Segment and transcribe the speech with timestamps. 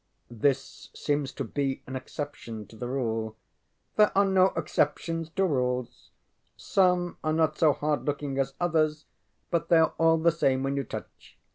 [0.31, 3.37] ŌĆØ ŌĆ£This seems to be an exception to the rule.
[3.99, 6.09] ŌĆØ ŌĆ£There are no exceptions to rules.
[6.57, 9.05] Some are not so hard looking as others,
[9.51, 11.37] but they are all the same when you touch.